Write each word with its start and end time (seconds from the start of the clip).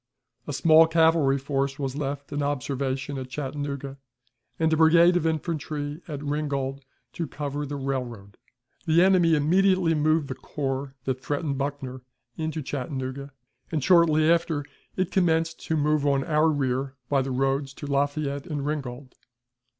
A 0.47 0.53
small 0.53 0.87
cavalry 0.87 1.37
force 1.37 1.77
was 1.77 1.95
left 1.95 2.33
in 2.33 2.41
observation 2.41 3.19
at 3.19 3.29
Chattanooga, 3.29 3.99
and 4.57 4.73
a 4.73 4.77
brigade 4.77 5.15
of 5.15 5.27
infantry 5.27 6.01
at 6.07 6.23
Ringgold 6.23 6.83
to 7.13 7.27
cover 7.27 7.67
the 7.67 7.75
railroad. 7.75 8.39
The 8.87 9.03
enemy 9.03 9.35
immediately 9.35 9.93
moved 9.93 10.27
the 10.27 10.33
corps 10.33 10.95
that 11.03 11.21
threatened 11.23 11.59
Buckner 11.59 12.01
into 12.35 12.63
Chattanooga, 12.63 13.31
and, 13.71 13.83
shortly 13.83 14.27
after, 14.31 14.65
it 14.95 15.11
commenced 15.11 15.59
to 15.67 15.77
move 15.77 16.03
on 16.07 16.23
our 16.23 16.49
rear 16.49 16.95
by 17.07 17.21
the 17.21 17.29
roads 17.29 17.71
to 17.75 17.85
Lafayette 17.85 18.47
and 18.47 18.65
Ringgold. 18.65 19.13